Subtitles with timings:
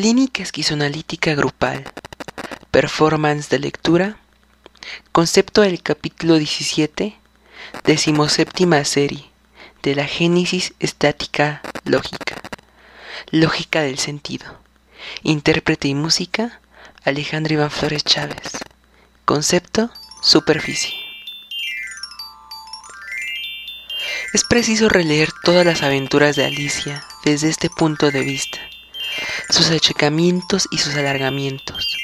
[0.00, 1.82] Clínica esquizoanalítica grupal.
[2.70, 4.16] Performance de lectura.
[5.10, 7.18] Concepto del capítulo 17,
[7.82, 9.28] decimoséptima serie
[9.82, 12.36] de la génesis estática lógica.
[13.32, 14.46] Lógica del sentido.
[15.24, 16.60] Intérprete y música,
[17.02, 18.52] Alejandro Iván Flores Chávez.
[19.24, 19.90] Concepto,
[20.22, 20.94] superficie.
[24.32, 28.60] Es preciso releer todas las aventuras de Alicia desde este punto de vista,
[29.50, 31.96] sus achecamientos y sus alargamientos,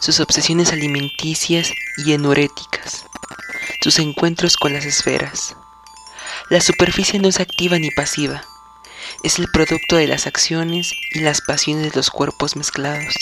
[0.00, 3.06] sus obsesiones alimenticias y enuréticas,
[3.80, 5.56] sus encuentros con las esferas.
[6.50, 8.42] La superficie no es activa ni pasiva,
[9.22, 13.14] es el producto de las acciones y las pasiones de los cuerpos mezclados.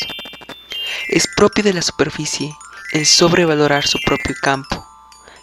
[1.08, 2.54] Es propio de la superficie
[2.92, 4.86] el sobrevalorar su propio campo,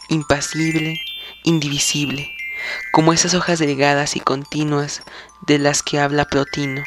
[0.10, 1.02] impasible,
[1.44, 2.34] indivisible,
[2.92, 5.04] como esas hojas delgadas y continuas
[5.42, 6.84] de las que habla Plotino,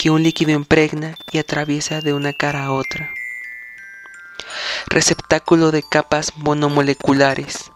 [0.00, 3.12] que un líquido impregna y atraviesa de una cara a otra.
[4.86, 7.70] Receptáculo de capas monomoleculares,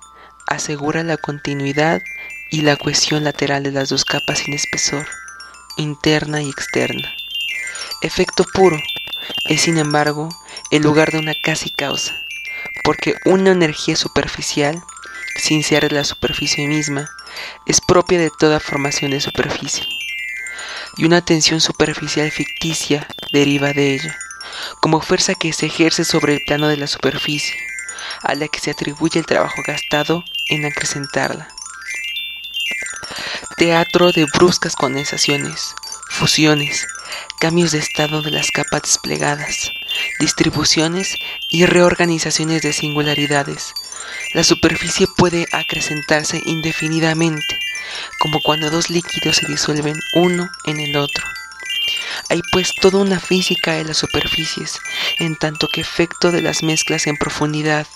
[0.47, 2.01] asegura la continuidad
[2.51, 5.07] y la cohesión lateral de las dos capas sin espesor,
[5.77, 7.15] interna y externa.
[8.01, 8.79] Efecto puro
[9.51, 10.31] es, sin embargo,
[10.71, 12.19] el lugar de una casi causa,
[12.85, 14.83] porque una energía superficial,
[15.37, 17.07] sin ser la superficie misma,
[17.67, 19.85] es propia de toda formación de superficie,
[20.97, 24.19] y una tensión superficial ficticia deriva de ella,
[24.81, 27.57] como fuerza que se ejerce sobre el plano de la superficie,
[28.23, 31.49] a la que se atribuye el trabajo gastado en acrecentarla.
[33.57, 35.75] Teatro de bruscas condensaciones,
[36.11, 36.87] fusiones,
[37.39, 39.73] cambios de estado de las capas desplegadas,
[40.19, 41.17] distribuciones
[41.51, 43.75] y reorganizaciones de singularidades,
[44.33, 47.59] la superficie puede acrecentarse indefinidamente,
[48.25, 51.27] como cuando dos líquidos se disuelven uno en el otro.
[52.31, 54.81] Hay pues toda una física de las superficies,
[55.19, 57.87] en tanto que efecto de las mezclas en profundidad,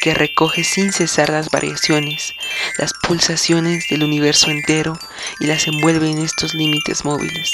[0.00, 2.32] que recoge sin cesar las variaciones,
[2.78, 4.96] las pulsaciones del universo entero
[5.40, 7.50] y las envuelve en estos límites móviles.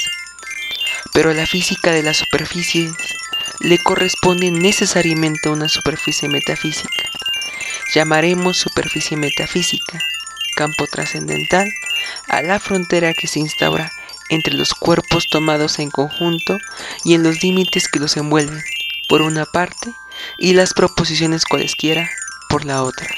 [1.14, 2.92] Pero a la física de las superficies
[3.60, 7.08] le corresponde necesariamente una superficie metafísica
[7.94, 9.98] llamaremos superficie metafísica,
[10.56, 11.72] campo trascendental,
[12.28, 13.90] a la frontera que se instaura
[14.28, 16.58] entre los cuerpos tomados en conjunto
[17.04, 18.62] y en los límites que los envuelven,
[19.08, 19.92] por una parte,
[20.36, 22.10] y las proposiciones cualesquiera,
[22.48, 23.08] por la otra.